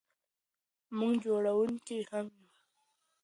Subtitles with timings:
[0.97, 2.49] موږ جوړونکي هم یو.